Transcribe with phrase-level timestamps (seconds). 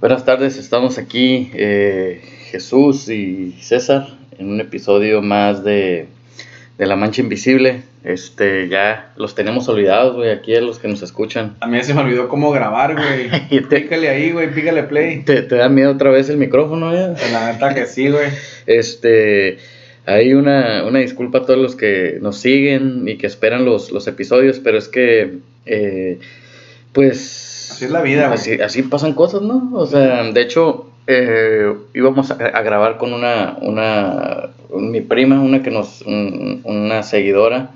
[0.00, 6.06] Buenas tardes, estamos aquí eh, Jesús y César en un episodio más de,
[6.78, 7.82] de La Mancha Invisible.
[8.02, 11.54] Este, ya los tenemos olvidados, güey, aquí a los que nos escuchan.
[11.60, 13.60] A mí se me olvidó cómo grabar, güey.
[13.68, 15.22] Pícale ahí, güey, pícale play.
[15.22, 17.14] ¿Te, te da miedo otra vez el micrófono ya?
[17.30, 18.30] La neta que sí, güey.
[18.64, 19.58] Este,
[20.06, 24.06] hay una, una disculpa a todos los que nos siguen y que esperan los, los
[24.06, 26.18] episodios, pero es que, eh,
[26.94, 27.48] pues...
[27.70, 28.34] Así es la vida, güey.
[28.38, 29.70] Así, así pasan cosas, ¿no?
[29.74, 35.62] O sea, de hecho, eh, íbamos a, a grabar con una, una, mi prima, una
[35.62, 37.70] que nos, un- una seguidora,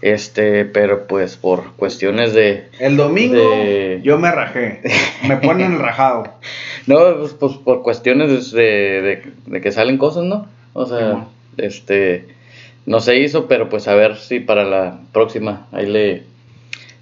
[0.00, 4.80] este, pero pues por cuestiones de, El domingo De- yo me rajé.
[5.28, 6.24] Me ponen el rajado.
[6.86, 10.46] No, pues, pues, por cuestiones de, de- de que salen cosas, ¿no?
[10.72, 11.26] O sea,
[11.58, 12.26] este,
[12.86, 16.24] no se hizo, pero pues a ver si para la próxima ahí le,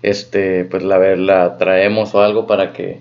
[0.02, 3.00] este, pues la, la traemos o algo para que,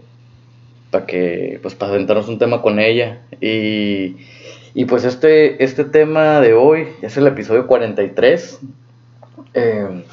[0.92, 3.22] para que, pues para aventarnos un tema con ella.
[3.42, 4.18] Y,
[4.74, 8.60] y pues este, este tema de hoy es el episodio 43.
[9.54, 10.04] eh,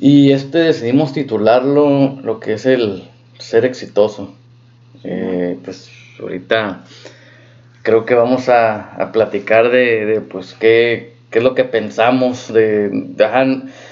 [0.00, 4.34] y este decidimos titularlo lo que es el ser exitoso.
[5.04, 6.84] Eh, pues ahorita
[7.82, 12.52] creo que vamos a, a platicar de, de, pues qué, qué es lo que pensamos,
[12.52, 13.24] de, de,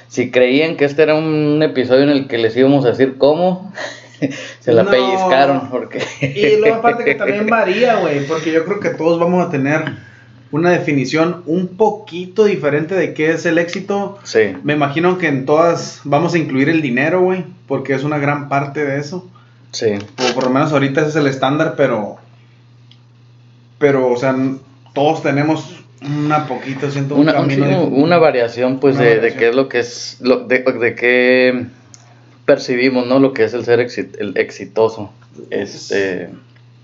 [0.09, 3.73] si creían que este era un episodio en el que les íbamos a decir cómo,
[4.61, 4.91] se la No.
[4.91, 6.03] pellizcaron porque...
[6.21, 9.85] Y luego aparte que también varía, güey, porque yo creo que todos vamos a tener
[10.53, 14.19] una definición un poquito diferente de qué es el éxito.
[14.23, 18.19] Sí, Me imagino que en todas vamos a incluir el dinero, güey, porque es una
[18.19, 19.29] gran parte de eso.
[19.73, 19.89] sí,
[20.31, 22.17] O por lo menos ahorita ese es el estándar, pero.
[23.79, 24.35] Pero, o sea,
[24.95, 27.67] todos tenemos una poquito, siento un una, un camino.
[27.67, 30.61] chingo- de- una variación pues Una de, de qué es lo que es, lo, de,
[30.61, 31.67] de qué
[32.45, 33.19] percibimos, ¿no?
[33.19, 35.11] Lo que es el ser exi- el exitoso.
[35.51, 36.31] Este,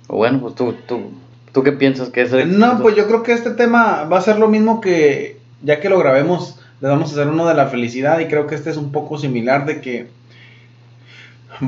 [0.09, 1.11] bueno, pues tú, tú,
[1.53, 4.23] tú qué piensas que es el No, pues yo creo que este tema va a
[4.23, 5.37] ser lo mismo que.
[5.65, 8.19] Ya que lo grabemos, le vamos a hacer uno de la felicidad.
[8.19, 10.09] Y creo que este es un poco similar de que.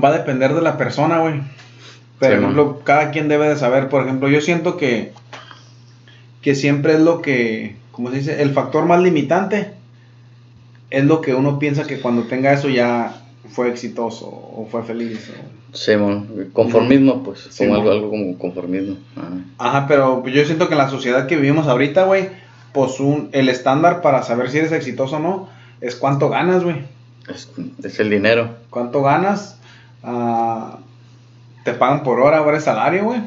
[0.02, 1.40] Va a depender de la persona, güey.
[2.18, 3.88] Por Sí, cada quien debe de saber.
[3.88, 5.12] Por ejemplo, yo siento que.
[6.44, 7.74] Que siempre es lo que.
[7.90, 8.42] ¿Cómo se dice?
[8.42, 9.72] El factor más limitante.
[10.90, 15.30] Es lo que uno piensa que cuando tenga eso ya fue exitoso o fue feliz.
[15.30, 18.96] o- Simón, conformismo, pues, como algo, algo como conformismo.
[19.58, 22.28] Ajá, pero yo siento que en la sociedad que vivimos ahorita, güey,
[22.72, 25.48] pues un, el estándar para saber si eres exitoso o no
[25.80, 26.76] es cuánto ganas, güey.
[27.28, 27.50] es,
[27.82, 28.50] es el dinero.
[28.70, 29.58] ¿Cuánto ganas?
[30.04, 30.78] Ah,
[31.64, 33.20] te pagan por hora, ahora es salario, güey.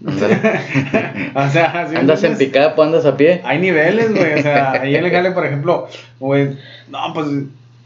[1.34, 2.38] O sea, ¿sí ¿Andas en entiendes?
[2.38, 3.42] picapo, andas a pie?
[3.44, 4.34] Hay niveles, güey.
[4.34, 6.56] O sea, ahí en el jale, por ejemplo, güey,
[6.88, 7.26] no, pues,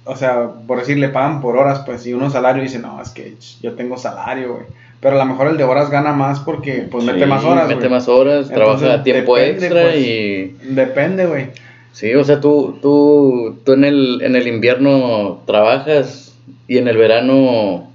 [0.04, 3.10] o sea, por decir, le pagan por horas, pues, y uno salario dice, no, es
[3.10, 4.66] que yo tengo salario, güey.
[5.00, 7.88] Pero a lo mejor el de horas gana más porque, pues, mete más horas, Mete
[7.88, 9.97] más horas, Entonces, trabaja a tiempo depende, extra pues.
[9.97, 10.56] y...
[10.75, 11.47] Depende, güey.
[11.92, 16.34] Sí, o sea, tú, tú, tú en, el, en el invierno trabajas
[16.69, 17.91] y en el verano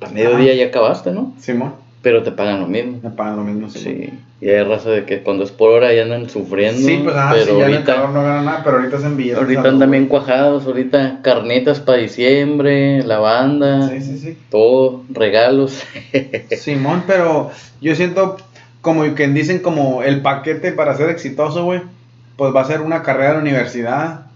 [0.00, 0.60] a mediodía Ajá.
[0.60, 1.34] ya acabaste, ¿no?
[1.38, 3.00] Simón, Pero te pagan lo mismo.
[3.02, 3.78] me pagan lo mismo, sí.
[3.78, 4.10] Sí,
[4.42, 6.86] y hay raza de que cuando es por hora ya andan sufriendo.
[6.86, 9.16] Sí, pues ah, pero sí, ya ahorita, calor no gana nada, pero ahorita es en
[9.16, 9.38] billetes.
[9.38, 14.38] ahorita andan bien cuajados, ahorita carnitas para diciembre, la banda, Sí, sí, sí.
[14.50, 15.82] todo, regalos.
[16.58, 17.50] Simón, pero
[17.80, 18.36] yo siento
[18.82, 21.80] como que dicen como el paquete para ser exitoso, güey,
[22.36, 24.26] pues va a ser una carrera de la universidad,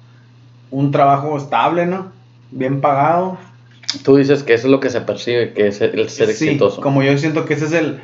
[0.70, 2.12] un trabajo estable, ¿no?
[2.50, 3.36] Bien pagado.
[4.03, 6.81] Tú dices que eso es lo que se percibe, que es el ser Sí, exitoso.
[6.81, 8.00] como yo siento que ese es el...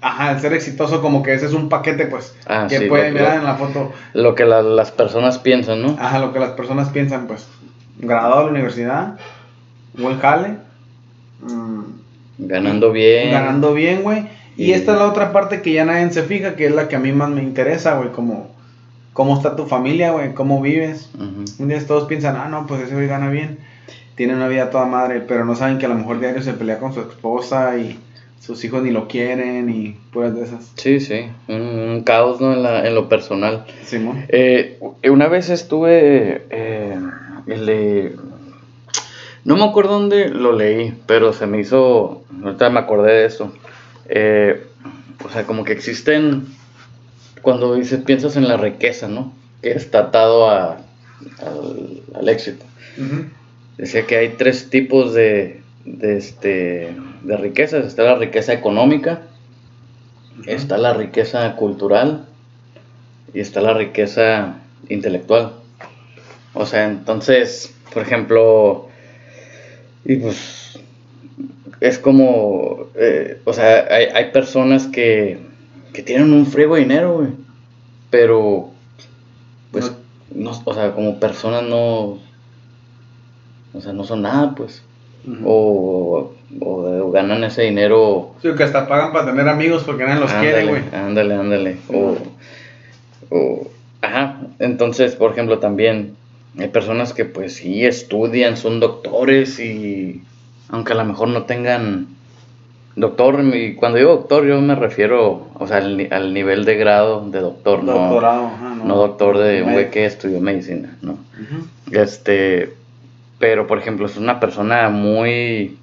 [0.00, 3.14] Ajá, el ser exitoso como que ese es un paquete, pues, Ah, que sí, pueden
[3.14, 3.92] mirar en la foto.
[4.14, 5.96] Lo que la- las personas piensan, ¿no?
[6.00, 7.46] Ajá, lo que las personas piensan, pues,
[7.98, 9.14] graduado de la universidad,
[9.94, 10.58] buen jale,
[11.42, 11.80] mm,
[12.38, 13.32] Ganando bien.
[13.32, 14.26] ganando bien, güey.
[14.56, 16.88] Y Y- esta es la otra parte que ya nadie se fija, que es la
[16.88, 18.50] que a mí más me interesa, güey, como
[19.12, 21.10] cómo está tu familia, güey, cómo vives.
[21.16, 21.44] Ujú.
[21.62, 23.58] Un día todos piensan, ah, no, pues ese güey gana bien,
[24.18, 26.78] tiene una vida toda madre, pero no saben que a lo mejor diario se pelea
[26.78, 27.98] con su esposa y
[28.40, 30.72] sus hijos ni lo quieren y puras de esas.
[30.74, 32.52] Sí, sí, un, un caos, ¿no?
[32.52, 33.64] En, la- en lo personal.
[33.84, 34.24] Simón.
[34.28, 34.78] Eh,
[35.08, 36.98] una vez estuve, eh,
[37.46, 38.12] le-
[39.44, 43.52] no me acuerdo dónde lo leí, pero se me hizo, ahorita me acordé de eso.
[44.08, 44.64] Eh,
[45.24, 46.46] o sea, como que existen,
[47.40, 49.32] cuando dices, piensas en la riqueza, ¿no?
[49.62, 50.78] Que está atado a,
[51.40, 52.64] al, al éxito.
[52.98, 53.26] Ujú.
[53.78, 57.86] Decía que hay tres tipos de, de, este, de riquezas.
[57.86, 59.22] Está la riqueza económica,
[60.46, 62.26] está la riqueza cultural
[63.32, 64.56] y está la riqueza
[64.88, 65.52] intelectual.
[66.54, 68.88] O sea, entonces, por ejemplo,
[70.04, 70.80] y pues
[71.80, 75.38] es como, eh, o sea, hay, hay personas que,
[75.92, 77.28] que tienen un friego de dinero, güey,
[78.10, 78.70] pero,
[79.70, 79.92] pues,
[80.34, 82.18] no, o sea, como personas no,
[83.74, 84.82] o sea, no son nada, pues,
[85.44, 88.34] o, o, ganan ese dinero.
[88.40, 90.82] Sí, que hasta pagan para tener amigos porque nadie los quiere, güey.
[90.92, 92.16] Ándale, ándale, o,
[93.30, 93.70] o,
[94.02, 96.16] ajá, entonces, por ejemplo, también
[96.58, 100.22] hay personas que, pues, sí estudian, son doctores y
[100.70, 102.08] aunque a lo mejor no tengan
[102.98, 107.40] doctor, y cuando digo doctor yo me refiero, o sea, al, nivel de grado de
[107.40, 111.18] doctor, Doctorado, no, no, doctor de un güey que estudió medicina, no.
[111.92, 112.74] Este,
[113.38, 115.78] pero por ejemplo, es una persona muy,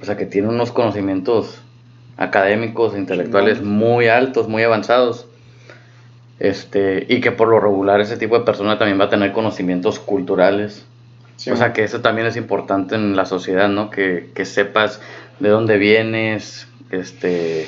[0.00, 1.60] o sea, que tiene unos conocimientos
[2.16, 5.26] académicos, intelectuales muy altos, muy avanzados.
[6.38, 9.98] Este, y que por lo regular ese tipo de persona también va a tener conocimientos
[9.98, 10.86] culturales
[11.50, 13.90] o sea, que eso también es importante en la sociedad, ¿no?
[13.90, 15.00] Que, sepas
[15.38, 17.66] de dónde vienes, este,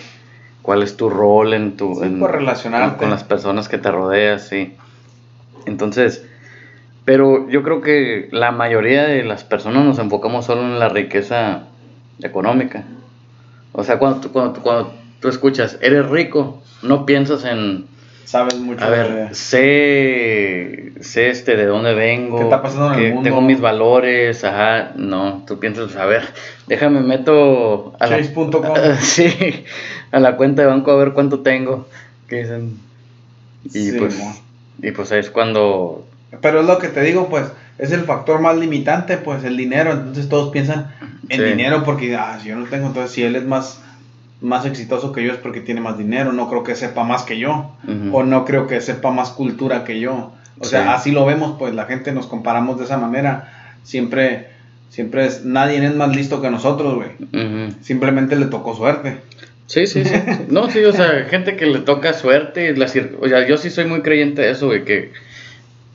[0.60, 1.94] cuál es tu rol en tu...
[1.94, 2.98] Sí, por relacionarte.
[2.98, 4.74] Con, las personas que te rodeas, sí.
[5.64, 6.26] Entonces,
[7.04, 11.64] pero yo creo que la mayoría de las personas nos enfocamos solo en la riqueza
[12.20, 12.84] económica.
[13.72, 17.86] O sea, cuando cuando, cuando tú escuchas, eres rico, no piensas en
[18.32, 18.82] sabes mucho.
[18.82, 22.38] A ver, sé, sé este de dónde vengo.
[22.38, 23.28] ¿Qué está pasando en el mundo?
[23.28, 26.22] Tengo mis valores, ajá, no, tú piensas, a ver,
[26.66, 28.74] déjame meto a Chase.com.
[29.00, 29.64] Sí,
[30.10, 31.86] a la cuenta de banco a ver cuánto tengo.
[32.26, 32.78] Que dicen.
[33.64, 34.18] Y pues,
[34.82, 36.06] y pues es cuando...
[36.40, 37.46] Pero es lo que te digo, pues,
[37.78, 39.92] es el factor más limitante, pues, el dinero.
[39.92, 40.92] Entonces todos piensan
[41.28, 43.82] en dinero porque, ah, si yo no tengo, entonces si él es más
[44.42, 47.38] más exitoso que yo es porque tiene más dinero, no creo que sepa más que
[47.38, 47.76] yo,
[48.12, 50.32] o no creo que sepa más cultura que yo.
[50.58, 53.76] O sea, así lo vemos, pues la gente nos comparamos de esa manera.
[53.84, 54.48] Siempre,
[54.90, 57.70] siempre es, nadie es más listo que nosotros, güey.
[57.80, 59.18] Simplemente le tocó suerte.
[59.66, 60.14] Sí, sí, sí.
[60.48, 62.76] No, sí, o sea, gente que le toca suerte.
[62.76, 65.12] La, o sea, yo sí soy muy creyente de eso, güey, que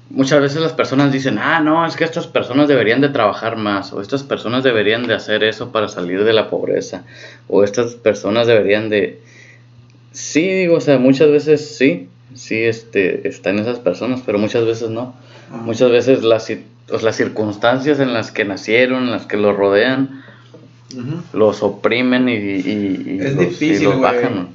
[0.10, 3.94] muchas veces las personas dicen, ah, no, es que estas personas deberían de trabajar más,
[3.94, 7.04] o estas personas deberían de hacer eso para salir de la pobreza,
[7.48, 9.22] o estas personas deberían de...
[10.12, 14.90] Sí, digo, o sea, muchas veces sí, sí este, están esas personas, pero muchas veces
[14.90, 15.14] no.
[15.52, 16.52] Muchas veces las,
[16.88, 20.24] pues, las circunstancias en las que nacieron, en las que los rodean,
[21.34, 24.50] los oprimen y, y, es difícil, los bajan.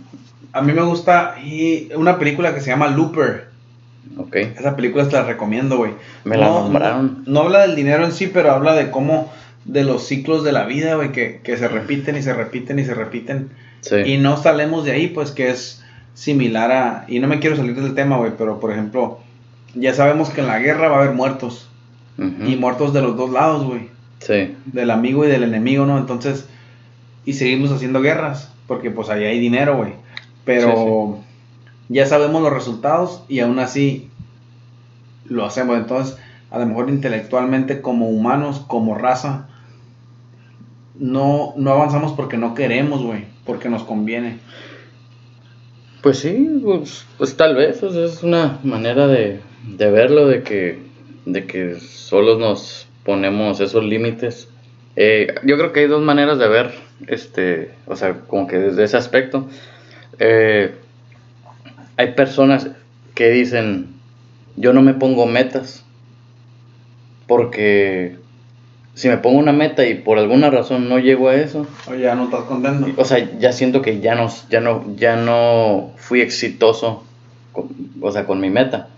[0.52, 3.51] A mí me gusta y una película que se llama Looper
[4.16, 4.36] Ok.
[4.36, 5.92] Esa película te la recomiendo, güey.
[6.24, 7.24] Me la nombraron.
[7.26, 9.32] No, habla del dinero en sí, pero habla de cómo,
[9.64, 12.94] de los ciclos de la vida, güey, que, se repiten y se repiten y se
[12.94, 13.50] repiten.
[13.80, 13.96] Sí.
[13.96, 15.82] Y no salemos de ahí, pues que es
[16.14, 19.18] similar a, y no me quiero salir del tema, güey, pero por ejemplo,
[19.74, 21.68] ya sabemos que en la guerra va a haber muertos.
[22.18, 23.88] Y muertos de los dos lados, güey.
[24.20, 24.54] Sí.
[24.66, 25.98] Del amigo y del enemigo, ¿no?
[25.98, 26.46] Entonces,
[27.24, 29.94] y seguimos haciendo guerras, porque pues ahí hay dinero, güey.
[30.44, 31.18] Pero
[31.88, 34.08] ya sabemos los resultados y aún así
[35.26, 35.76] lo hacemos.
[35.76, 36.18] Entonces,
[36.50, 39.48] a lo mejor intelectualmente como humanos, como raza,
[40.98, 44.38] no, no avanzamos porque no queremos, güey, porque nos conviene.
[46.02, 50.80] Pues sí, pues, pues tal vez, es una manera de, de, verlo, de que,
[51.26, 54.48] de que solos nos ponemos esos límites.
[54.96, 56.72] Eh, yo creo que hay dos maneras de ver,
[57.06, 59.46] este, o sea, como que desde ese aspecto.
[60.18, 60.74] Eh,
[62.02, 62.68] hay personas
[63.14, 63.88] que dicen,
[64.56, 65.84] yo no me pongo metas,
[67.26, 68.16] porque
[68.94, 72.14] si me pongo una meta y por alguna razón no llego a eso, o ya
[72.14, 72.88] no estás contento.
[72.96, 77.04] O sea, ya siento que ya no, ya no, ya no fui exitoso,
[77.52, 77.68] con,
[78.00, 78.88] o sea, con mi meta.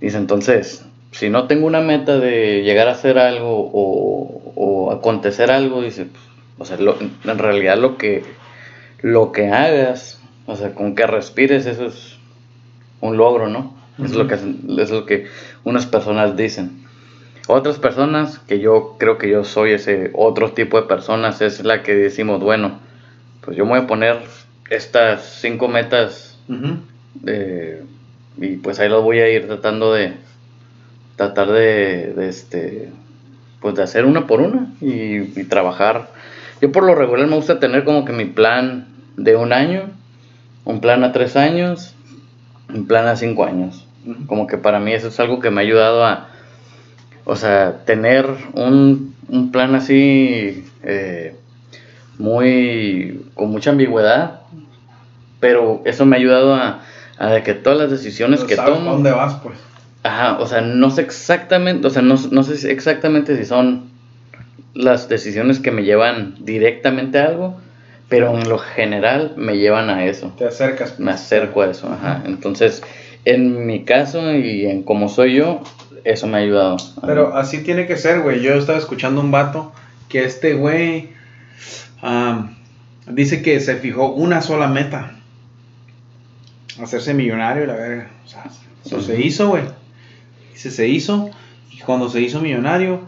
[0.00, 5.50] Dice, entonces, si no tengo una meta de llegar a hacer algo o, o acontecer
[5.50, 6.06] algo, dice,
[6.58, 8.24] o sea, en realidad lo que,
[9.00, 12.16] lo que hagas o sea, con que respires, eso es
[13.00, 13.74] un logro, ¿no?
[14.02, 15.26] es, lo que, es lo que
[15.64, 16.82] unas personas dicen.
[17.48, 21.82] Otras personas, que yo creo que yo soy ese otro tipo de personas, es la
[21.82, 22.78] que decimos, bueno,
[23.44, 24.20] pues yo me voy a poner
[24.70, 26.38] estas cinco metas
[28.38, 30.14] y pues ahí las voy a ir tratando de
[31.16, 32.88] tratar de, este
[33.60, 36.10] pues de hacer una por una y, y, trabajar
[36.60, 39.90] yo por lo regular me gusta tener como que mi plan de un año
[40.64, 41.94] un plan a tres años,
[42.72, 43.86] un plan a cinco años.
[44.26, 46.28] Como que para mí eso es algo que me ha ayudado a,
[47.24, 49.14] o sea, tener un,
[49.52, 51.36] plan así eh,
[52.18, 54.40] muy, con mucha ambigüedad,
[55.40, 56.82] pero eso me ha ayudado a,
[57.18, 58.92] a que todas las decisiones que tomo...
[58.92, 59.56] ¿Dónde vas, pues?
[60.02, 63.90] Ajá, o sea, no sé exactamente, o sea, no, no sé exactamente si son
[64.74, 67.60] las decisiones que me llevan directamente a algo,
[68.12, 70.34] pero en lo general me llevan a eso.
[70.36, 71.00] Te acercas.
[71.00, 72.22] Me acerco a eso, ajá.
[72.26, 72.82] Entonces,
[73.24, 75.62] en mi caso y en cómo soy yo,
[76.04, 76.76] eso me ha ayudado.
[77.06, 78.42] Pero así tiene que ser, güey.
[78.42, 79.72] Yo estaba escuchando un vato
[80.10, 81.08] que este güey
[83.06, 85.16] dice que se fijó una sola meta.
[86.82, 88.10] Hacerse millonario, la verga.
[88.26, 88.44] O sea,
[88.84, 89.62] eso se hizo, güey.
[90.52, 91.30] Dice, se hizo.
[91.70, 93.00] Y cuando se hizo millonario,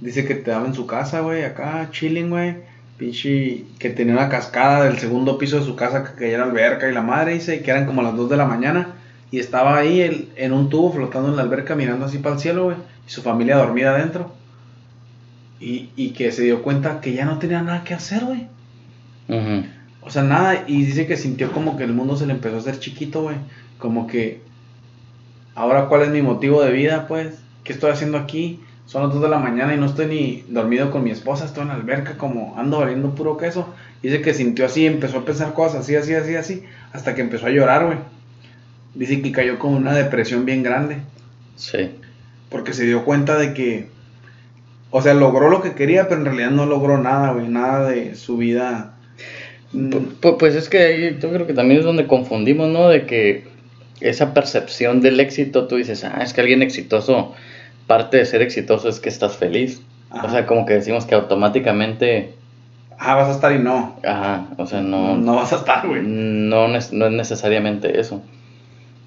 [0.00, 2.71] dice que te daba en su casa, güey, acá, chilling, güey.
[3.02, 6.94] Pinche, que tenía una cascada del segundo piso de su casa que caía alberca y
[6.94, 8.94] la madre, dice, que eran como las 2 de la mañana.
[9.32, 12.66] Y estaba ahí en un tubo flotando en la alberca mirando así para el cielo,
[12.66, 12.76] güey.
[13.04, 14.32] Y su familia dormida adentro.
[15.58, 18.46] Y, y, que se dio cuenta que ya no tenía nada que hacer, güey.
[20.00, 20.62] O sea, nada.
[20.68, 23.36] Y dice que sintió como que el mundo se le empezó a hacer chiquito, güey.
[23.78, 24.42] Como que,
[25.56, 27.34] ahora cuál es mi motivo de vida, pues.
[27.64, 28.60] ¿Qué estoy haciendo aquí?
[28.92, 31.62] Son las 2 de la mañana y no estoy ni dormido con mi esposa, estoy
[31.62, 33.72] en la alberca como ando valiendo puro queso.
[34.02, 37.46] Dice que sintió así, empezó a pensar cosas así, así, así, así, hasta que empezó
[37.46, 37.96] a llorar, güey.
[38.94, 40.98] Dice que cayó con una depresión bien grande.
[41.56, 41.88] Sí.
[42.50, 43.88] Porque se dio cuenta de que,
[44.90, 48.14] o sea, logró lo que quería, pero en realidad no logró nada, güey, nada de
[48.14, 48.92] su vida.
[50.20, 52.90] Pues, pues es que ahí yo creo que también es donde confundimos, ¿no?
[52.90, 53.44] De que
[54.00, 57.34] esa percepción del éxito, tú dices, ah, es que alguien exitoso
[57.92, 59.82] parte de ser exitoso es que estás feliz.
[60.10, 62.32] O sea, como que decimos que automáticamente...
[62.98, 63.98] Ah, vas a estar y no.
[64.02, 65.18] Ajá, o sea, no...
[65.18, 66.00] No vas a estar, güey.
[66.02, 68.22] No, no es necesariamente eso.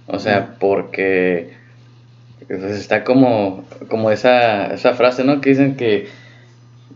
[0.05, 1.55] O sea, porque
[2.47, 5.41] pues, está como, como esa, esa frase, ¿no?
[5.41, 6.07] Que dicen que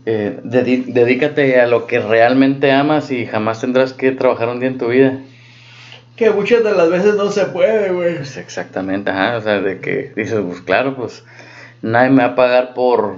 [0.06, 4.78] eh, dedícate a lo que realmente amas y jamás tendrás que trabajar un día en
[4.78, 5.18] tu vida.
[6.14, 8.14] Que muchas de las veces no se puede, güey.
[8.14, 11.24] Pues exactamente, ajá, o sea, de que dices, pues claro, pues
[11.82, 13.16] nadie me va a pagar por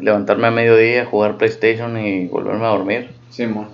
[0.00, 3.10] levantarme a mediodía, jugar PlayStation y volverme a dormir.
[3.30, 3.68] Sí, mo.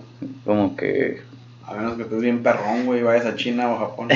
[0.45, 1.23] Como que...
[1.67, 4.09] A menos que estés bien perrón, güey, vayas a China o Japón.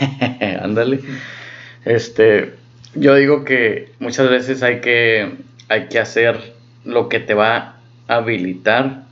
[0.62, 1.00] Ándale.
[1.84, 2.54] este,
[2.94, 5.36] yo digo que muchas veces hay que,
[5.68, 7.76] hay que hacer lo que te va
[8.08, 9.02] a habilitar.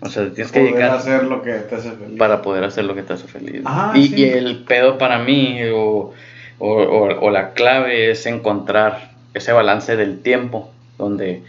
[0.00, 2.18] O sea, tienes que llegar hacer lo que te hace feliz.
[2.18, 3.62] Para poder hacer lo que te hace feliz.
[3.94, 6.12] y, y, el pedo para mí, o,
[6.58, 11.42] o, o la clave es encontrar ese balance del tiempo, donde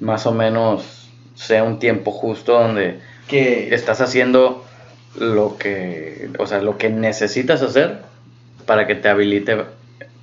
[0.00, 4.64] más o menos sea un tiempo justo donde que estás haciendo
[5.18, 8.02] lo que, o sea, lo que necesitas hacer
[8.66, 9.64] para que te habilite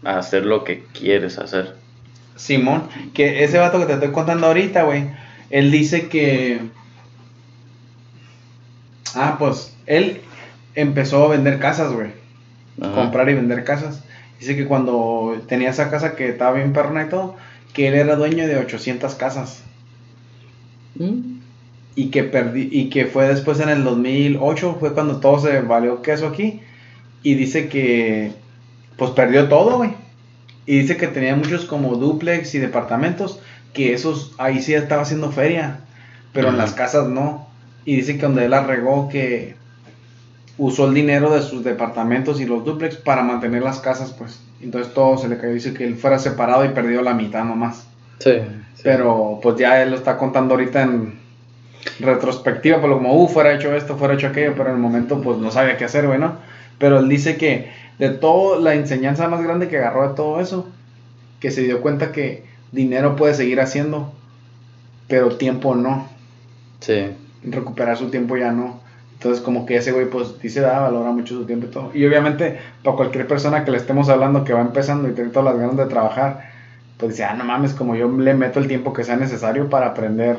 [0.04, 1.76] a hacer lo que quieres hacer.
[2.36, 5.10] Simón, que ese vato que te estoy contando ahorita, güey,
[5.50, 6.60] él dice que
[9.16, 10.22] Ah, pues él
[10.76, 12.10] empezó a vender casas, güey.
[12.94, 14.04] Comprar y vender casas.
[14.40, 17.36] Dice que cuando tenía esa casa que estaba bien perna y todo,
[17.74, 19.64] que él era dueño de 800 casas.
[20.96, 21.40] Mm.
[21.96, 26.02] Y que perdí, y que fue después en el 2008, fue cuando todo se valió
[26.02, 26.62] queso aquí.
[27.24, 28.34] Y dice que,
[28.98, 29.94] pues perdió todo, güey.
[30.66, 33.40] Y dice que tenía muchos como duplex y departamentos,
[33.74, 35.80] que esos, ahí sí estaba haciendo feria,
[36.34, 37.48] pero en las casas no.
[37.86, 39.56] Y dice que donde él arregó que
[40.58, 44.40] usó el dinero de sus departamentos y los duplex para mantener las casas, pues.
[44.62, 45.54] Entonces todo se le cayó.
[45.54, 47.88] Dice que él fuera separado y perdió la mitad nomás.
[48.20, 48.34] Sí,
[48.82, 51.20] Pero pues ya él lo está contando ahorita en
[52.00, 55.22] retrospectiva, por lo como, uh, fuera hecho esto, fuera hecho aquello, pero en el momento
[55.22, 56.38] pues no sabía qué hacer, güey, ¿no?
[56.80, 60.68] Pero él dice que de todo, la enseñanza más grande que agarró de todo eso,
[61.40, 64.12] que se dio cuenta que dinero puede seguir haciendo,
[65.08, 66.08] pero tiempo no.
[66.80, 67.12] Sí.
[67.44, 68.80] Recuperar su tiempo ya no.
[69.16, 71.92] Entonces, como que ese güey, pues dice, da, valora mucho su tiempo y todo.
[71.94, 75.54] Y obviamente, para cualquier persona que le estemos hablando que va empezando y tiene todas
[75.54, 76.50] las ganas de trabajar,
[76.98, 79.88] pues dice, ah, no mames, como yo le meto el tiempo que sea necesario para
[79.88, 80.38] aprender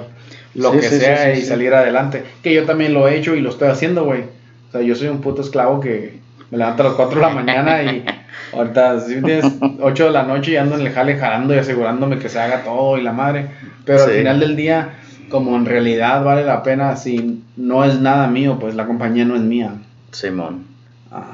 [0.55, 2.25] lo que sea y salir adelante.
[2.43, 4.23] Que yo también lo he hecho y lo estoy haciendo, güey.
[4.69, 6.19] O sea, yo soy un puto esclavo que
[6.51, 8.05] me levanto a las 4 de la mañana y
[8.55, 9.47] ahorita, si tienes
[9.81, 12.63] 8 de la noche y ando en el jale jalando y asegurándome que se haga
[12.63, 13.49] todo y la madre.
[13.85, 14.91] Pero al final del día
[15.29, 19.37] como en realidad vale la pena si no es nada mío, pues la compañía no
[19.37, 19.75] es mía.
[20.13, 20.67] Simón.
[21.11, 21.33] Ah,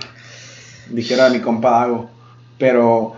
[0.90, 2.10] dijera mi compa Dago.
[2.58, 3.14] Pero,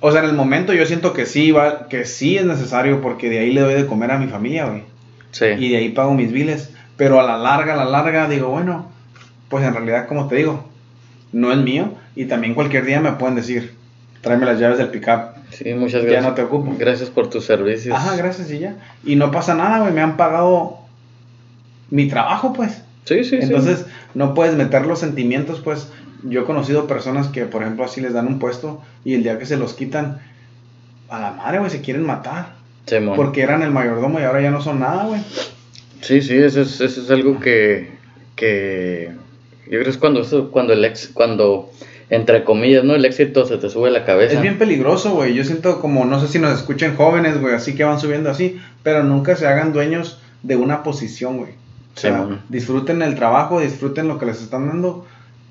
[0.00, 3.28] o sea, en el momento yo siento que sí, va, que sí es necesario porque
[3.28, 4.82] de ahí le doy de comer a mi familia, güey.
[5.30, 5.46] Sí.
[5.46, 6.70] Y de ahí pago mis biles.
[6.96, 8.88] Pero a la larga, a la larga, digo, bueno,
[9.48, 10.64] pues en realidad, como te digo,
[11.32, 11.92] no es mío.
[12.14, 13.74] Y también cualquier día me pueden decir,
[14.20, 16.22] tráeme las llaves del pickup Sí, muchas gracias.
[16.22, 16.74] Ya no te ocupo.
[16.78, 17.96] Gracias por tus servicios.
[17.96, 18.76] Ajá, gracias y ya.
[19.04, 20.78] Y no pasa nada, güey, me han pagado
[21.90, 22.82] mi trabajo, pues.
[23.04, 25.88] Sí, sí, Entonces, no puedes meter los sentimientos, pues.
[26.22, 29.38] Yo he conocido personas que, por ejemplo, así les dan un puesto y el día
[29.38, 30.20] que se los quitan,
[31.10, 32.54] a la madre, güey, se quieren matar.
[32.86, 33.16] Simón.
[33.16, 35.20] Porque eran el mayordomo y ahora ya no son nada, güey.
[36.00, 37.92] Sí, sí, eso es, eso es algo que,
[38.36, 39.12] que
[39.64, 41.70] yo creo que es cuando, eso, cuando el ex, cuando,
[42.10, 42.94] entre comillas, ¿no?
[42.94, 44.34] El éxito se te sube a la cabeza.
[44.34, 45.34] Es bien peligroso, güey.
[45.34, 48.58] Yo siento como, no sé si nos escuchen jóvenes, güey, así que van subiendo así,
[48.82, 51.52] pero nunca se hagan dueños de una posición, güey.
[51.96, 55.06] O sea, disfruten el trabajo, disfruten lo que les están dando,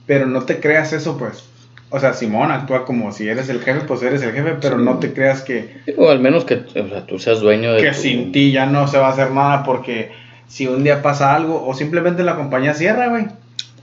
[0.06, 1.46] pero no te creas eso, pues.
[1.90, 4.84] O sea, Simón actúa como si eres el jefe, pues eres el jefe, pero Sí.
[4.84, 7.90] no te creas que, O al menos que o sea, tú seas dueño de que
[7.92, 10.12] tu- sin ti ya no se va a hacer nada porque
[10.48, 13.28] si un día pasa algo o simplemente la compañía cierra, güey.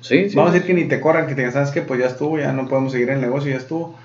[0.00, 0.36] Sí, sí.
[0.36, 1.82] Vamos a decir que ni te corran, que te digan, ¿sabes qué?
[1.82, 3.98] Pues ya estuvo, ya no podemos seguir el negocio, ya estuvo.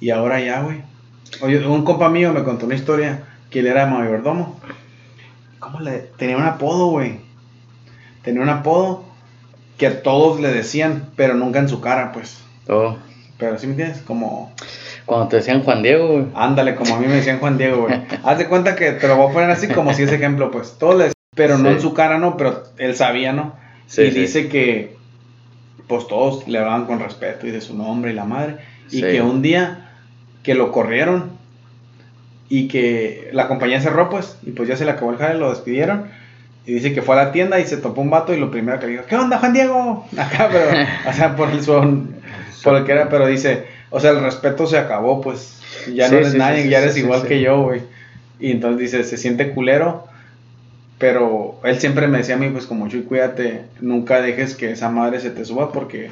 [0.00, 0.82] Y ahora ya, güey.
[1.40, 4.58] Oye, un compa mío me contó una historia que él era mayordomo.
[5.58, 6.10] ¿Cómo le...?
[6.16, 7.20] Tenía un apodo, güey.
[8.22, 9.04] Tenía un apodo
[9.76, 12.40] que a todos le decían, pero nunca en su cara, pues.
[12.68, 12.96] Oh,
[13.38, 14.02] Pero, ¿sí me entiendes?
[14.02, 14.52] Como...
[15.06, 16.26] Cuando te decían Juan Diego, güey.
[16.34, 18.02] Ándale, como a mí me decían Juan Diego, güey.
[18.24, 20.76] Haz de cuenta que te lo voy a poner así como si ese ejemplo, pues.
[20.78, 23.54] Todos le decían, pero no en su cara, no, pero él sabía, ¿no?
[23.86, 24.20] Sí, y sí.
[24.20, 24.97] dice que,
[25.88, 28.56] pues todos le hablaban con respeto y de su nombre y la madre.
[28.90, 29.02] Y Sí.
[29.02, 29.90] que un día
[30.42, 31.30] que lo corrieron
[32.48, 35.50] y que la compañía cerró, pues, y pues ya se le acabó el jale, lo
[35.50, 36.06] despidieron.
[36.66, 38.78] Y dice que fue a la tienda y se topó un vato y lo primero
[38.78, 40.06] que le dijo, ¿qué onda, Juan Diego?
[40.18, 40.70] Acá, pero,
[41.08, 42.14] o sea, por el son,
[42.62, 45.60] por el que era, pero dice, o sea, el respeto se acabó, pues,
[45.94, 47.82] ya Sí, no eres sí, nadie, ya eres igual que yo, güey.
[48.40, 50.06] Y entonces dice, se siente culero,
[50.98, 54.88] pero él siempre me decía a mí, pues, como Chuy, cuídate, nunca dejes que esa
[54.90, 56.10] madre se te suba porque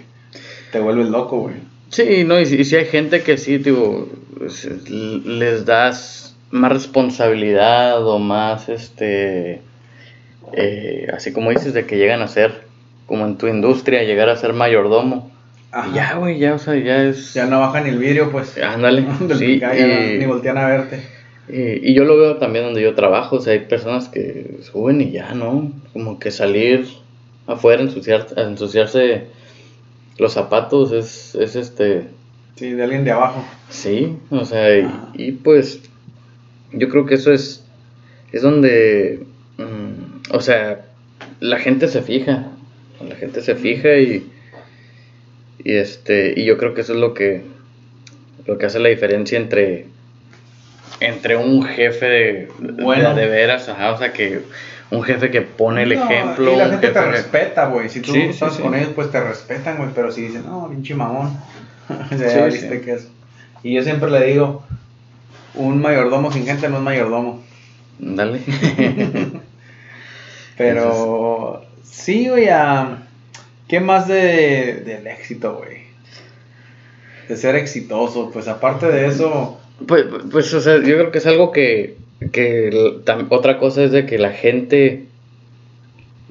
[0.73, 1.55] te vuelves loco, güey.
[1.91, 4.09] Sí, no, y si, y si hay gente que sí, digo,
[4.45, 9.61] es- les das más responsabilidad o más, este,
[10.53, 12.65] eh, así como dices, de que llegan a ser,
[13.07, 15.31] como en tu industria, llegar a ser mayordomo.
[15.73, 15.91] Ajá.
[15.95, 17.35] Ya, güey, ya, o sea, ya es...
[17.35, 18.57] Ya no baja ni el vidrio, pues.
[18.59, 19.05] Ándale,
[19.39, 21.03] sí, y- ni voltean a verte.
[21.49, 25.01] Y, y yo lo veo también donde yo trabajo, o sea, hay personas que suben
[25.01, 25.73] y ya, ¿no?
[25.93, 26.87] Como que salir
[27.47, 29.25] afuera, ensuciar, ensuciarse
[30.19, 32.05] los zapatos es, es este,
[32.57, 33.45] Sí, de alguien de abajo.
[33.69, 35.13] sí, o sea, y, Ah.
[35.15, 35.81] y, pues
[36.73, 37.65] yo creo que eso es,
[38.33, 39.21] es donde,
[39.59, 40.87] mm, o sea,
[41.41, 42.49] la gente se fija,
[43.07, 44.27] la gente se fija y,
[45.63, 47.43] y este, y yo creo que eso es lo que,
[48.47, 49.87] lo que hace la diferencia entre
[51.01, 53.15] entre un jefe de, Bueno.
[53.15, 54.43] de, de veras, ajá, o sea que
[54.91, 57.89] un jefe que pone el No, ejemplo, Y la gente te respeta, güey.
[57.89, 58.63] Si tú Sí, sí, estás sí.
[58.63, 59.91] con ellos, pues te respetan, güey.
[59.95, 61.37] Pero si dicen, no, pinche mamón.
[62.11, 62.81] ya Sí, sí.
[62.81, 63.09] que es.
[63.63, 64.65] Y yo siempre le digo,
[65.55, 67.43] un mayordomo sin gente no es mayordomo.
[67.99, 68.41] Dale.
[70.57, 72.49] Pero sí, güey,
[73.69, 75.85] ¿qué más de, del éxito, güey?
[77.29, 81.27] De ser exitoso, pues aparte de eso, Pues, pues, o sea, yo creo que es
[81.27, 81.97] algo que,
[82.33, 82.71] que
[83.31, 85.07] otra cosa es de que la gente,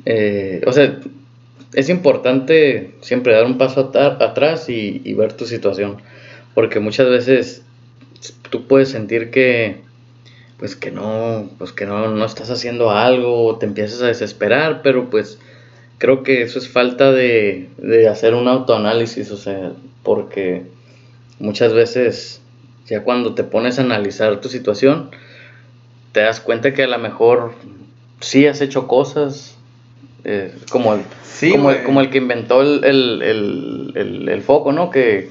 [0.05, 0.99] eh, o sea,
[1.73, 5.97] es importante siempre dar un paso ata- atrás y, y ver tu situación,
[6.53, 7.63] porque muchas veces
[8.49, 9.77] tú puedes sentir que,
[10.60, 15.10] pues que no, pues que no, no estás haciendo algo, te empiezas a desesperar, pero
[15.10, 15.39] pues
[15.99, 20.63] creo que eso es falta de, de hacer un autoanálisis, o sea, porque
[21.39, 22.41] muchas veces
[22.88, 25.10] ya cuando te pones a analizar tu situación,
[26.12, 27.54] te das cuenta que a lo mejor
[28.19, 29.58] sí has hecho cosas,
[30.24, 34.89] eh, como, el, Sí, como, el, como el que inventó el, el, el, foco, ¿no?
[34.89, 35.30] Que,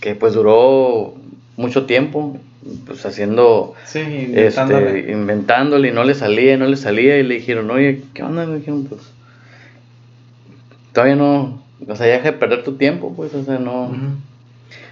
[0.00, 1.14] que pues duró
[1.56, 2.38] mucho tiempo,
[2.86, 5.12] pues haciendo, sí, este, intentándole.
[5.12, 8.44] inventándole y no le salía, y no le salía y le dijeron, oye, ¿qué onda?
[8.46, 9.02] Le dijeron, pues,
[10.92, 13.90] todavía no, o sea, ya deja de perder tu tiempo, pues, o sea, no.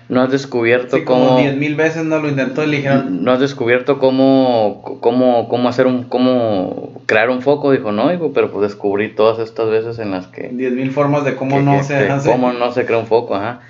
[0.08, 1.38] No has descubierto Sí, como cómo...
[1.40, 5.68] 10 mil veces no lo intentó y le dijeron, No has descubierto cómo, cómo, cómo
[5.68, 9.98] hacer un, cómo crear un foco, dijo, no, digo, pero pues descubrí todas estas veces
[9.98, 12.30] en las que, 10 mil formas de cómo que- no que- se hace.
[12.30, 13.60] cómo no se crea un foco, ajá.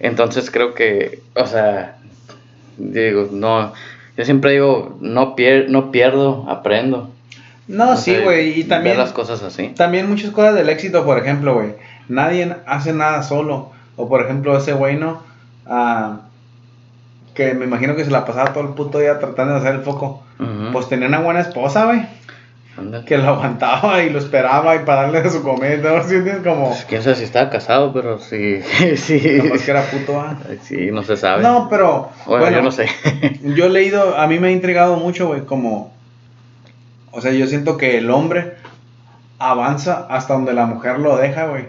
[0.00, 1.96] Entonces creo que, o sea,
[2.76, 3.72] digo, no,
[4.16, 7.08] yo siempre digo, no, pier no pierdo, aprendo.
[7.68, 9.68] No, O sí, güey, y también, las cosas así.
[9.76, 11.68] también muchas cosas del éxito, por ejemplo, güey,
[12.08, 13.70] nadie hace nada solo.
[13.96, 15.22] O por ejemplo, ese güey, ¿no?
[15.66, 16.20] Ah,
[17.34, 19.82] que me imagino que se la pasaba todo el puto día tratando de hacer el
[19.82, 20.22] foco.
[20.72, 22.04] Pues tenía una buena esposa, güey,
[23.06, 26.02] que lo aguantaba y lo esperaba y para darle de su comida, ¿no?
[26.02, 26.42] ¿Sí entiendes?
[26.42, 28.60] Como, Pues, quién sabe si estaba casado, pero sí,
[28.96, 30.36] sí, capaz que era puto, ¿ah?
[30.62, 31.42] sí, no se sabe.
[31.42, 32.88] No, pero, bueno, bueno, yo no sé.
[33.42, 35.92] Yo he leído, a mí me ha intrigado mucho, güey, como,
[37.12, 38.54] o sea, yo siento que el hombre
[39.38, 41.66] avanza hasta donde la mujer lo deja, güey.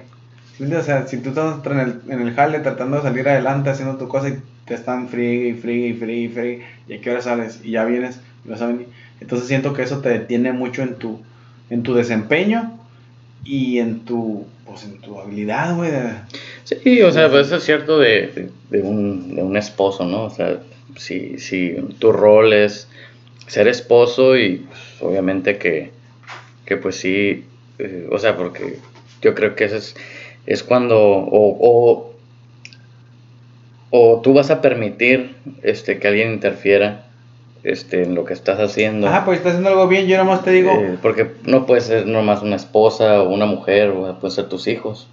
[0.59, 3.97] O sea, si tú estás en el, en el jale tratando de salir adelante haciendo
[3.97, 7.11] tu cosa y te están free y free y free y free, ¿y a qué
[7.11, 7.59] hora sales?
[7.63, 8.87] Y ya vienes, venir.
[9.19, 11.21] Entonces siento que eso te detiene mucho en tu,
[11.69, 12.77] en tu desempeño
[13.43, 15.91] y en tu, pues en tu habilidad, güey.
[16.63, 20.25] Sí, o sea, pues eso es cierto de, de, un, de un esposo, ¿no?
[20.25, 20.59] O sea,
[20.97, 22.87] si, si tu rol es
[23.47, 25.91] ser esposo y pues, obviamente que,
[26.65, 27.45] que pues sí,
[27.79, 28.79] eh, o sea, porque
[29.21, 29.95] yo creo que eso es,
[30.45, 32.13] es cuando o, o,
[33.89, 37.05] o tú vas a permitir este, que alguien interfiera
[37.63, 39.07] este, en lo que estás haciendo.
[39.07, 42.07] Ajá, pues estás haciendo algo bien, yo nomás te digo, Eh, porque no puede ser
[42.07, 45.07] nomás una esposa o una mujer, o pueden ser tus hijos.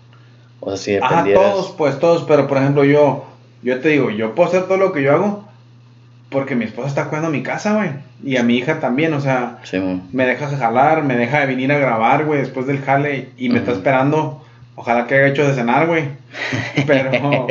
[0.61, 1.53] O sea, si ajá, dependieras...
[1.53, 3.25] todos, pues todos, pero por ejemplo yo,
[3.63, 5.51] yo te digo, yo puedo hacer todo lo que yo hago
[6.31, 7.91] porque mi esposa está cuidando mi casa, güey,
[8.25, 10.05] y a mi hija también, o sea, Simón.
[10.13, 13.59] me deja jalar, me deja de venir a grabar, güey, después del jale y me
[13.59, 14.43] está esperando,
[14.81, 16.05] ojalá que haya hecho de cenar, güey,
[16.87, 17.47] pero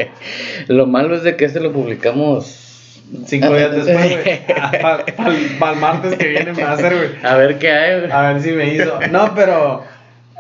[0.67, 4.45] Lo malo es de que este lo publicamos cinco días después, güey,
[5.59, 7.09] para el martes que viene me va a hacer, güey.
[7.23, 7.99] A ver qué hay.
[7.99, 8.11] güey.
[8.11, 8.99] A ver si me hizo.
[9.11, 9.83] No, pero,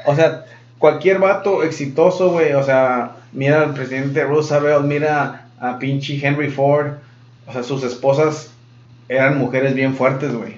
[0.05, 0.45] o sea,
[0.79, 6.93] cualquier vato exitoso, güey, o sea, mira al presidente Roosevelt, mira a pinche Henry Ford,
[7.47, 8.51] o sea, sus esposas
[9.09, 10.57] eran mujeres bien fuertes, güey.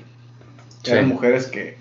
[0.85, 1.11] Eran Sí.
[1.13, 1.77] mujeres que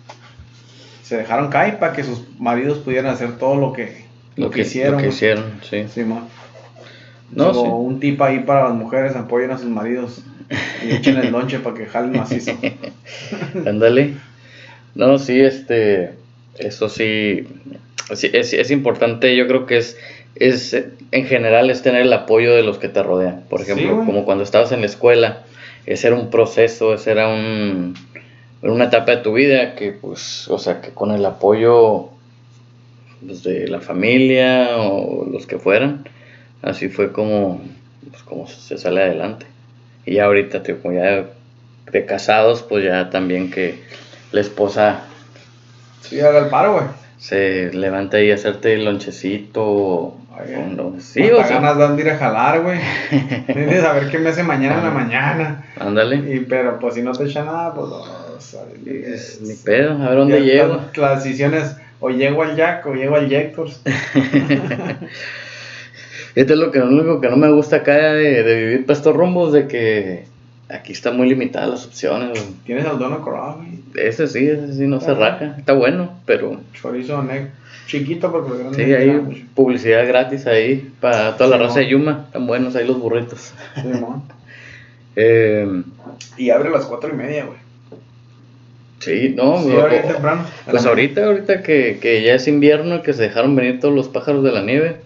[1.04, 4.04] se dejaron caer para que sus maridos pudieran hacer todo lo que,
[4.36, 4.92] lo que, hicieron.
[4.92, 5.14] Lo que güey.
[5.14, 5.84] hicieron, sí.
[5.88, 6.28] Sí, ma.
[7.30, 7.68] No, So, sí.
[7.68, 10.22] un tip ahí para las mujeres, apoyen a sus maridos
[10.82, 12.52] y echen el lonche para que jalen macizo.
[13.66, 14.14] Ándale.
[14.94, 16.14] No, sí, este,
[16.58, 17.46] eso sí,
[18.14, 19.96] sí, es, es importante, yo creo que es,
[20.34, 20.74] es,
[21.12, 23.44] en general, es tener el apoyo de los que te rodean.
[23.48, 25.42] Por Sí, ejemplo, como cuando estabas en la escuela,
[25.86, 27.94] ese era un proceso, ese era un,
[28.62, 32.10] una etapa de tu vida que, pues, o sea, que con el apoyo
[33.24, 36.08] pues, de la familia o los que fueran,
[36.62, 37.60] así fue como,
[38.10, 39.46] pues, como se sale adelante.
[40.06, 41.24] Y ya ahorita, tío, como ya
[41.92, 43.82] de casados, pues ya también que
[44.32, 45.00] la esposa
[46.02, 46.84] Sí, haga el paro, güey.
[47.18, 50.16] se levanta y hacerte el lonchecito.
[50.42, 52.78] Oye, o no- Sí, o sea, ganas dan de ir a jalar, güey.
[53.46, 55.64] Tienes a ver qué me hace mañana en la mañana.
[55.78, 56.34] ándale.
[56.34, 58.02] Y, pero pues si no te echa nada, pues no,
[58.40, 60.80] sorry, Es Ni pedo, a ver dónde llego.
[60.96, 63.80] Las decisiones, o llego al Jack o llego al Jectors.
[66.34, 68.96] Esto es lo, que, lo único que no me gusta acá de, de vivir para
[68.98, 70.24] estos rumbos, de que
[70.68, 72.30] aquí están muy limitadas las opciones.
[72.30, 72.42] güey.
[72.64, 73.80] Tienes al dono corral, güey.
[74.06, 75.20] Ese sí, ese sí no se Ajá.
[75.20, 75.56] raja.
[75.58, 77.48] Está bueno, pero Chorizo ne-
[77.88, 81.74] chiquito porque los grandes sí, no hay publicidad gratis ahí para toda la Sí, raza
[81.74, 81.80] ¿no?
[81.80, 82.22] de Yuma.
[82.26, 83.52] Están buenos ahí los burritos.
[83.80, 84.22] Simón.
[85.16, 85.82] Eh,
[86.36, 87.58] Y abre a las cuatro y media, güey.
[89.00, 90.44] Sí, no, Sí, o- temprano.
[90.70, 94.08] Pues ahorita, ahorita que, que ya es invierno y que se dejaron venir todos los
[94.08, 94.96] pájaros de la nieve,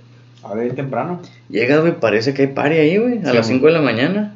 [0.42, 1.22] Ahora bien temprano.
[1.48, 3.44] llega, güey, parece que hay party ahí, güey, a Sí, las güey.
[3.44, 4.34] 5 de la mañana.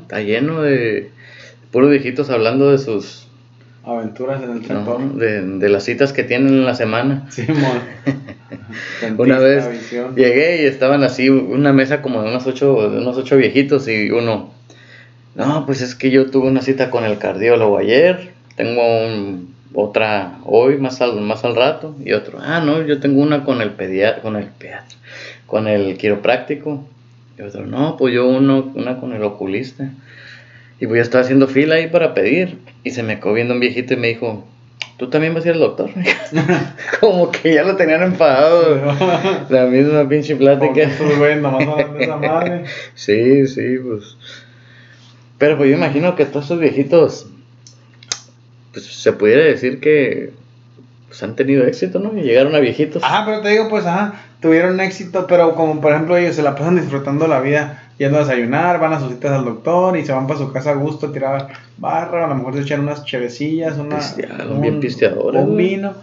[0.00, 1.10] Está lleno de
[1.70, 3.28] puros viejitos hablando de sus,
[3.84, 5.10] Aventuras en el ¿no?
[5.16, 7.26] de, de las citas que tienen en la semana.
[7.30, 7.80] Simón.
[9.18, 10.14] Una vez visión.
[10.14, 14.10] llegué y estaban así, una mesa como de unos ocho, de unos ocho viejitos y
[14.10, 14.50] uno,
[15.34, 20.38] no, pues es que yo tuve una cita con el cardiólogo ayer, tengo un- otra
[20.44, 23.70] hoy, más al, más al rato, y otro, ah, no, yo tengo una con el
[23.70, 24.98] pediatra, con el pediatra,
[25.46, 26.84] con el quiropráctico,
[27.38, 29.90] y otro, no, pues yo uno, una con el oculista,
[30.78, 33.60] y pues yo estaba haciendo fila ahí para pedir, y se me quedó viendo un
[33.60, 34.44] viejito y me dijo,
[34.98, 35.88] ¿tú también vas a ir al doctor?
[37.00, 38.78] Como que ya lo tenían enfadado.
[39.48, 40.90] La misma pinche plática.
[42.94, 44.16] Sí, sí, pues.
[45.38, 47.26] Pero pues yo imagino que todos esos viejitos,
[48.72, 50.32] pues se pudiera decir que
[51.08, 52.16] pues, han tenido éxito, ¿no?
[52.16, 53.02] Y llegaron a viejitos.
[53.04, 56.54] Ajá, pero te digo, pues, ajá, tuvieron éxito, pero como por ejemplo ellos se la
[56.54, 60.12] pasan disfrutando la vida, yendo a desayunar, van a sus citas al doctor y se
[60.12, 63.04] van para su casa a gusto a tirar barra, a lo mejor se echan unas
[63.04, 65.68] chevecillas, una, Pistearon, bien pisteadores, un güey.
[65.68, 65.94] vino.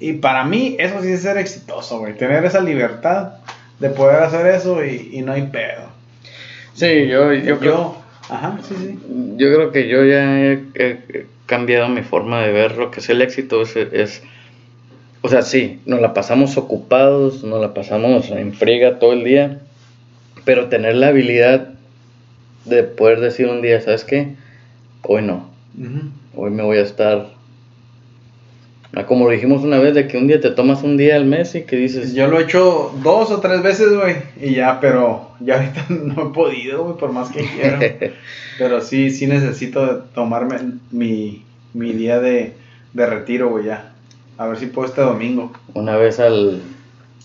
[0.00, 3.34] Y para mí eso sí es ser exitoso, güey, tener esa libertad
[3.78, 5.90] de poder hacer eso y, y no hay pedo.
[6.74, 7.96] Sí, yo, yo, creo,
[8.28, 8.98] ajá, sí, sí.
[9.36, 13.22] yo creo que yo ya he cambiado mi forma de ver lo que es el
[13.22, 13.62] éxito.
[13.62, 14.22] Es, es-
[15.22, 19.60] o sea, sí, nos la pasamos ocupados, nos la pasamos en friega todo el día,
[20.44, 21.74] pero tener la habilidad
[22.64, 24.34] de poder decir un día, ¿sabes qué?
[25.02, 25.48] Hoy no,
[26.36, 27.35] hoy me voy a estar...
[28.94, 31.24] Ah, Como lo dijimos una vez, de que un día te tomas un día al
[31.24, 34.80] mes y que dices, Yo lo he hecho dos o tres veces, güey, y ya,
[34.80, 37.80] pero ya ahorita no he podido, güey, por más que quiera.
[38.58, 40.56] Pero sí, sí necesito tomarme
[40.90, 41.42] mi,
[41.74, 42.54] mi día de,
[42.94, 43.92] de retiro, güey, ya.
[44.38, 46.62] A ver si puedo este domingo, una vez al,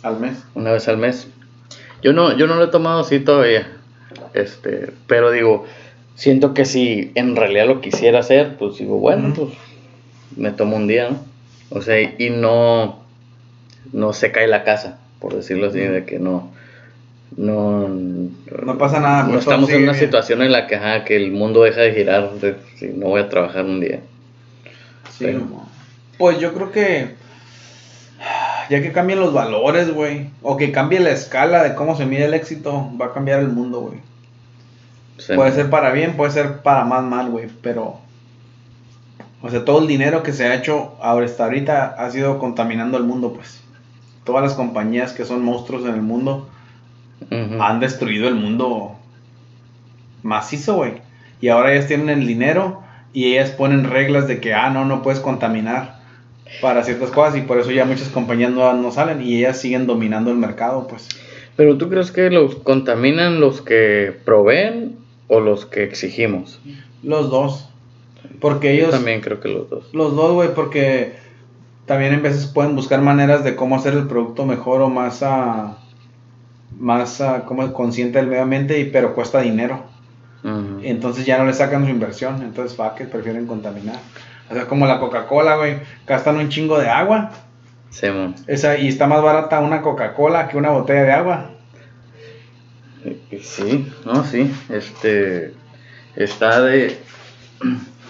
[0.04, 0.44] al mes.
[0.56, 1.30] una vez al mes.
[2.04, 3.66] Yo no, yo no lo he tomado así todavía.
[4.34, 5.66] Este, pero digo,
[6.16, 9.50] siento que si en realidad lo quisiera hacer, pues digo, bueno, pues
[10.36, 11.31] me tomo un día, ¿no?
[11.72, 13.00] O sea, y no,
[13.94, 16.52] no se cae la casa, por decirlo así, de que no,
[17.38, 20.06] no, No pasa nada, no pues, estamos en una bien.
[20.06, 23.22] situación en la que, ajá, que el mundo deja de girar, de, si no voy
[23.22, 24.02] a trabajar un día.
[25.18, 25.48] Sí, Pero-.
[26.18, 27.16] Pues yo creo que
[28.70, 32.26] ya que cambien los valores, güey, o que cambie la escala de cómo se mide
[32.26, 34.00] el éxito, va a cambiar el mundo, güey.
[35.18, 35.34] Sí.
[35.36, 38.00] Puede ser para bien, puede ser para más mal, güey, pero
[39.42, 43.04] o sea, todo el dinero que se ha hecho hasta ahorita ha sido contaminando el
[43.04, 43.62] mundo, pues.
[44.24, 46.48] Todas las compañías que son monstruos en el mundo
[47.30, 48.96] han destruido el mundo
[50.24, 51.02] macizo, güey.
[51.40, 52.82] Y ahora ellas tienen el dinero
[53.14, 56.00] y ellas ponen reglas de que, ah, no, no puedes contaminar
[56.62, 59.88] para ciertas cosas y por eso ya muchas compañías nuevas no salen y ellas siguen
[59.88, 61.08] dominando el mercado, pues.
[61.56, 66.60] Pero tú crees que los contaminan los que proveen o los que exigimos?
[67.04, 67.71] Los dos.
[68.40, 68.92] Porque Yo ellos...
[68.92, 69.94] también creo que los dos.
[69.94, 71.16] Los dos, güey, porque
[71.86, 75.78] también en veces pueden buscar maneras de cómo hacer el producto mejor o más ah,
[76.80, 79.86] más ah, como consciente del medio ambiente, y, pero cuesta dinero.
[80.82, 82.42] Entonces ya no le sacan su inversión.
[82.42, 84.00] Entonces, va que prefieren contaminar.
[84.50, 87.30] O sea, como la Coca-Cola, güey, gastan un chingo de agua.
[87.92, 88.34] Sí, mon.
[88.48, 91.52] Esa, y está más barata una Coca-Cola que una botella de agua.
[93.06, 94.52] Y- y Sí, no, sí.
[94.70, 95.54] Este.
[96.16, 96.98] Está de.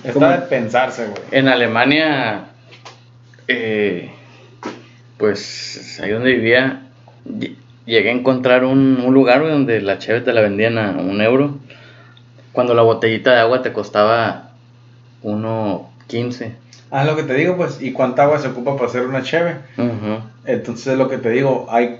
[0.03, 1.21] Está de pensarse, güey.
[1.31, 2.45] En Alemania.
[3.47, 4.11] eh,
[5.17, 6.83] pues ahí donde vivía.
[7.27, 11.19] lle- Llegué a encontrar un, un lugar donde la cheve te la vendían a un
[11.21, 11.57] euro.
[12.51, 14.51] Cuando la botellita de agua te costaba
[15.23, 16.51] 1.15.
[16.91, 17.81] Ah, es lo que te digo, pues.
[17.81, 19.57] ¿Y cuánta agua se ocupa para hacer una cheve?
[19.77, 20.19] Ujú.
[20.45, 21.97] Entonces es lo que te digo, hay...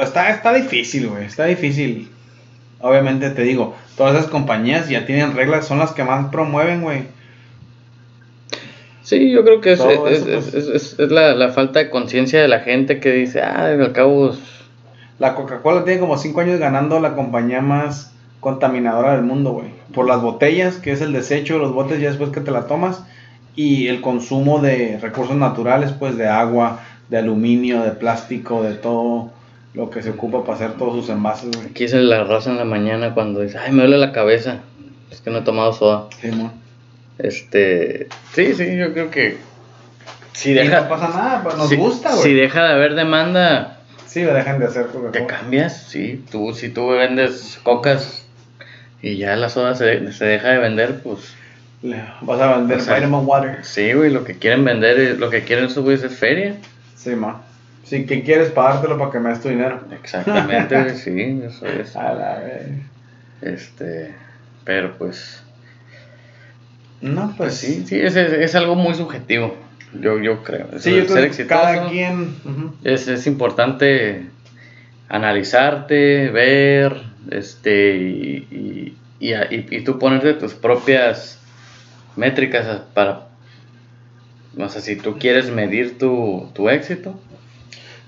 [0.00, 2.10] Está, está difícil, güey, está difícil.
[2.80, 7.04] Obviamente te digo, todas esas compañías ya tienen reglas, son las que más promueven, güey.
[9.02, 10.54] Sí, yo creo que es, es, eso, es- pues.
[10.54, 13.92] es- es- es la, la falta de conciencia de la gente que dice, ah, al
[13.92, 14.38] cabo, es-
[15.18, 19.68] La Coca-Cola tiene como 5 años ganando la compañía más contaminadora del mundo, güey.
[19.92, 22.66] Por las botellas, que es el desecho de los botes ya después que te la
[22.68, 23.02] tomas,
[23.56, 29.32] y el consumo de recursos naturales, pues de agua, de aluminio, de plástico, de todo
[29.78, 31.68] lo que se ocupa para hacer todos sus envases, güey.
[31.70, 34.58] aquí se la raza en la mañana cuando dice, ay, me duele la cabeza,
[35.10, 36.08] es que no he tomado soda.
[36.20, 36.52] Sí, mo.
[37.18, 39.38] Este, sí, sí, yo creo que
[40.32, 42.22] si Y deja, no pasa nada, pues nos si- gusta, güey.
[42.22, 45.26] si deja de haber demanda, Sí, me dejan de hacer te Coca-Cola.
[45.26, 48.24] cambias, sí, tú, si tú vendes cocas
[49.02, 51.34] y ya la soda se, se deja de vender, pues
[52.22, 53.58] Vas a vender O sea, vitamin water.
[53.64, 56.56] sí, güey, lo que quieren vender, es- lo que quieren güeyes es feria.
[56.96, 57.42] Sí, ma.
[57.88, 59.80] Sí, ¿qué quieres pagártelo para que me des tu dinero?
[59.92, 61.96] Exactamente, sí, eso es.
[61.96, 62.68] A la vez.
[63.40, 64.14] Este,
[64.64, 65.42] pero pues,
[67.00, 69.56] No, pues pues sí, sí, es, es, es algo muy subjetivo,
[70.00, 70.66] yo, yo creo.
[70.78, 72.34] Sí, yo ser que exitoso cada quien.
[72.84, 74.26] es, es importante
[75.08, 81.38] analizarte, ver, este, y, y, y, y- tú ponerte tus propias
[82.16, 83.28] métricas para,
[84.58, 87.18] o sea, si tú quieres medir tu, tu éxito,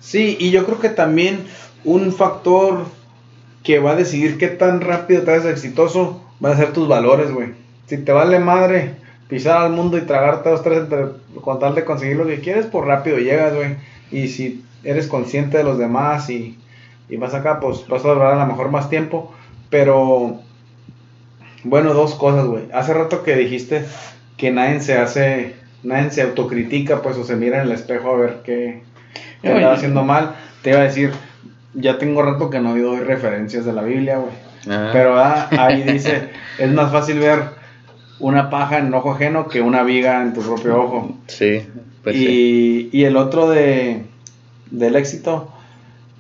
[0.00, 1.44] Sí, y yo creo que también
[1.84, 2.86] un factor
[3.62, 7.32] que va a decidir qué tan rápido te haces exitoso van a ser tus valores,
[7.32, 7.50] güey.
[7.86, 8.96] Si te vale madre
[9.28, 11.08] pisar al mundo y tragarte dos, tres entre-
[11.42, 13.76] con de conseguir lo que quieres, pues rápido llegas, güey.
[14.10, 16.58] Y si eres consciente de los demás y,
[17.08, 19.32] y vas acá, pues vas a durar a lo mejor más tiempo.
[19.70, 20.40] Pero,
[21.64, 22.64] bueno, dos cosas, güey.
[22.72, 23.84] Hace rato que dijiste
[24.36, 28.16] que nadie se hace, nadie se autocritica, pues, o se mira en el espejo a
[28.16, 28.82] ver qué,
[29.42, 29.53] Oye.
[29.55, 30.35] andaba haciendo mal.
[30.62, 31.12] Te iba a decir,
[31.75, 34.33] ya tengo rato que no doy referencias de la Biblia, güey.
[34.68, 37.42] ah, Pero ah, ahí dice, es más fácil ver
[38.18, 41.16] una paja en ojo ajeno que una viga en tu propio ojo.
[41.27, 41.62] sí,
[42.05, 42.90] pues sí.
[42.92, 44.05] y, y el otro de
[44.70, 45.53] del éxito,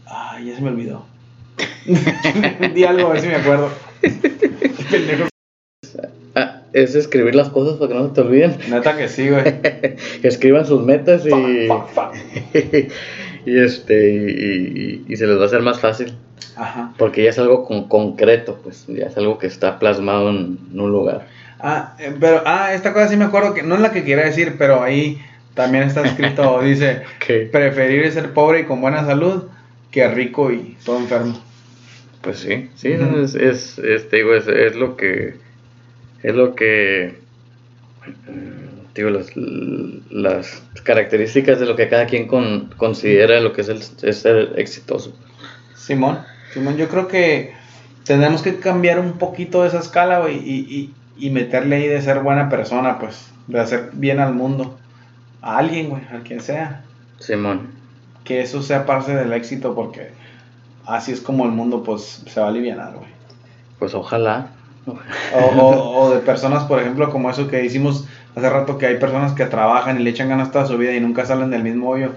[0.06, 1.04] ay, ya se me olvidó.
[2.74, 3.70] Di algo a ver si me acuerdo.
[4.90, 5.29] Pendejo.
[6.72, 8.56] Es escribir las cosas para que no se te olviden.
[8.68, 9.42] Neta que sí, güey.
[9.62, 11.30] que escriban sus metas y,
[13.46, 16.14] y este y, y- y se les va a hacer más fácil
[16.56, 16.92] Ajá.
[16.98, 20.80] porque ya es algo con, concreto pues ya es algo que está plasmado en, en
[20.80, 21.26] un lugar
[21.62, 24.24] Ah, eh, pero, ah, esta cosa sí me acuerdo que no es la que quería
[24.24, 25.20] decir, pero ahí
[25.54, 29.42] también está escrito, dice, que preferir ser pobre y con buena salud
[29.90, 31.38] que rico y todo enfermo.
[32.22, 35.34] pues sí sí es, es, digo es, es lo que
[36.22, 37.18] es lo que
[38.06, 39.30] mm, digo las,
[40.10, 44.52] las características de lo que cada quien con- considera lo que es el es ser
[44.56, 45.12] exitoso
[45.74, 46.18] Simón,
[46.52, 47.54] Simón, yo creo que
[48.04, 52.00] tenemos que cambiar un poquito de esa escala, güey, y, y, y meterle ahí de
[52.02, 54.78] ser buena persona, pues, de hacer bien al mundo,
[55.42, 56.82] a alguien, güey, a quien sea.
[57.18, 57.68] Simón.
[58.24, 60.10] Que eso sea parte del éxito, porque
[60.86, 63.08] así es como el mundo, pues, se va a aliviar, güey.
[63.78, 64.48] Pues ojalá.
[64.86, 68.98] O, o, o, de personas, por ejemplo, como eso que hicimos hace rato, que hay
[68.98, 71.90] personas que trabajan y le echan ganas toda su vida y nunca salen del mismo
[71.90, 72.12] hoyo,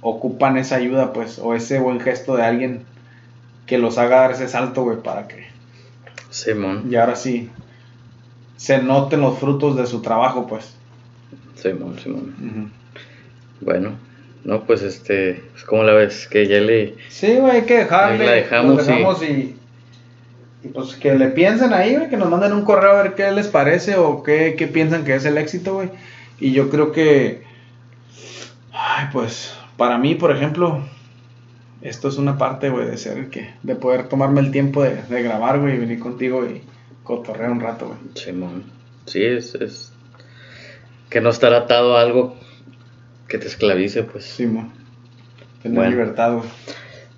[0.00, 2.82] ocupan esa ayuda, pues, o ese buen gesto de alguien
[3.66, 5.46] que los haga dar ese salto, güey, para que...
[6.30, 6.88] Simón.
[6.90, 7.50] Y ahora sí,
[8.56, 10.74] se noten los frutos de su trabajo, pues.
[11.54, 12.72] Simón, Simón.
[13.60, 13.92] Bueno,
[14.44, 16.94] no, pues este, pues como la ves, que ya le...
[17.08, 18.24] Sí, güey, hay que dejarle.
[18.24, 19.56] Ahí la dejamos, lo dejamos y...
[20.62, 20.68] y...
[20.68, 23.48] pues que le piensen ahí, güey, que nos manden un correo a ver qué les
[23.48, 25.90] parece o qué, qué piensan que es el éxito, güey.
[26.40, 27.42] Y yo creo que...
[28.72, 30.84] Ay, pues, para mí, por ejemplo,
[31.82, 33.54] esto es una parte, güey, de ser que...
[33.62, 36.62] De poder tomarme el tiempo de, de grabar, güey, y venir contigo y
[37.02, 37.98] cotorrear un rato, güey.
[38.14, 38.64] Simón.
[39.06, 39.92] Sí, es, es...
[41.10, 42.36] Que no estar atado a algo
[43.28, 44.24] que te esclavice, pues.
[44.24, 44.72] Sí, mo.
[45.62, 45.90] Tener Bueno.
[45.90, 46.48] libertad, güey.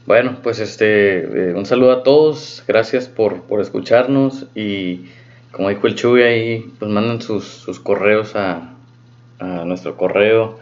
[0.07, 5.11] Bueno, pues este, eh, un saludo a todos, gracias por, por escucharnos y
[5.53, 8.73] como dijo el Chuy ahí, pues mandan sus, sus correos a,
[9.39, 10.59] a nuestro correo,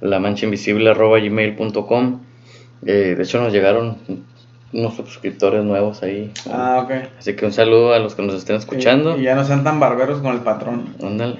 [0.00, 2.20] lamanchainvisible.gmail.com
[2.84, 3.98] eh, De hecho nos llegaron
[4.72, 6.32] unos suscriptores nuevos ahí.
[6.50, 6.90] Ah, ok.
[7.18, 9.16] Así que un saludo a los que nos estén escuchando.
[9.16, 10.94] Y, y ya no sean tan barberos con el patrón.
[11.02, 11.38] Ándale.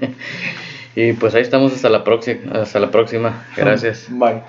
[0.96, 3.44] y pues ahí estamos hasta la próxima, hasta la próxima.
[3.56, 4.08] Gracias.
[4.10, 4.42] Bye.